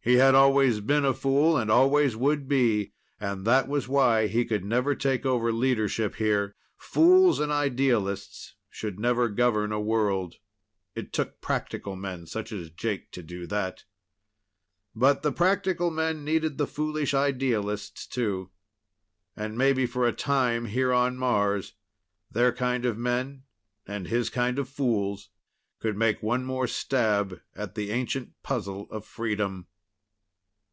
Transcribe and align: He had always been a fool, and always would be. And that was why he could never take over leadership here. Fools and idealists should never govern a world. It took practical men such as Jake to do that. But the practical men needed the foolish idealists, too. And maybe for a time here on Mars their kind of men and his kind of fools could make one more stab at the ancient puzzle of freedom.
He 0.00 0.18
had 0.18 0.36
always 0.36 0.78
been 0.78 1.04
a 1.04 1.12
fool, 1.12 1.56
and 1.56 1.68
always 1.68 2.14
would 2.14 2.46
be. 2.46 2.92
And 3.18 3.44
that 3.44 3.66
was 3.66 3.88
why 3.88 4.28
he 4.28 4.44
could 4.44 4.64
never 4.64 4.94
take 4.94 5.26
over 5.26 5.52
leadership 5.52 6.14
here. 6.14 6.54
Fools 6.76 7.40
and 7.40 7.50
idealists 7.50 8.54
should 8.70 9.00
never 9.00 9.28
govern 9.28 9.72
a 9.72 9.80
world. 9.80 10.36
It 10.94 11.12
took 11.12 11.40
practical 11.40 11.96
men 11.96 12.26
such 12.28 12.52
as 12.52 12.70
Jake 12.70 13.10
to 13.10 13.22
do 13.24 13.48
that. 13.48 13.82
But 14.94 15.22
the 15.24 15.32
practical 15.32 15.90
men 15.90 16.24
needed 16.24 16.56
the 16.56 16.68
foolish 16.68 17.12
idealists, 17.12 18.06
too. 18.06 18.52
And 19.34 19.58
maybe 19.58 19.86
for 19.86 20.06
a 20.06 20.12
time 20.12 20.66
here 20.66 20.92
on 20.92 21.16
Mars 21.16 21.72
their 22.30 22.52
kind 22.52 22.84
of 22.86 22.96
men 22.96 23.42
and 23.88 24.06
his 24.06 24.30
kind 24.30 24.60
of 24.60 24.68
fools 24.68 25.30
could 25.80 25.96
make 25.96 26.22
one 26.22 26.44
more 26.44 26.68
stab 26.68 27.40
at 27.56 27.74
the 27.74 27.90
ancient 27.90 28.40
puzzle 28.44 28.86
of 28.92 29.04
freedom. 29.04 29.66